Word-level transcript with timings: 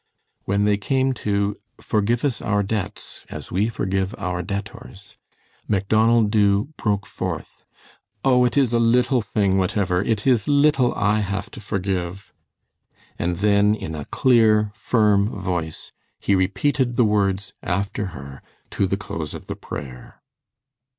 When 0.45 0.65
they 0.65 0.77
came 0.77 1.13
to 1.21 1.57
"Forgive 1.79 2.25
us 2.25 2.41
our 2.41 2.63
debts, 2.63 3.23
as 3.29 3.51
we 3.51 3.69
forgive 3.69 4.15
our 4.17 4.41
debtors," 4.41 5.19
Macdonald 5.67 6.31
Dubh 6.31 6.75
broke 6.75 7.05
forth: 7.05 7.63
"Oh, 8.25 8.43
it 8.43 8.57
is 8.57 8.73
a 8.73 8.79
little 8.79 9.21
thing, 9.21 9.59
whatever! 9.59 10.01
It 10.03 10.25
is 10.25 10.47
little 10.47 10.91
I 10.95 11.19
have 11.19 11.51
to 11.51 11.61
forgive." 11.61 12.33
And 13.19 13.35
then, 13.45 13.75
in 13.75 13.93
a 13.93 14.05
clear, 14.05 14.71
firm 14.73 15.29
voice, 15.29 15.91
he 16.19 16.33
repeated 16.33 16.95
the 16.95 17.05
words 17.05 17.53
after 17.61 18.07
her 18.17 18.41
to 18.71 18.87
the 18.87 18.97
close 18.97 19.35
of 19.35 19.45
the 19.45 19.55
prayer. 19.55 20.19